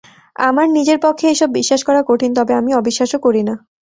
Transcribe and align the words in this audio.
আমার 0.39 0.67
নিজের 0.77 0.97
পক্ষে 1.01 1.25
এইসব 1.29 1.49
বিশ্বাস 1.57 1.81
করা 1.87 2.01
কঠিন, 2.09 2.31
তবে 2.37 2.53
আমি 2.55 2.71
অবিশ্বাসও 2.75 3.19
করি 3.25 3.41
না। 3.43 3.53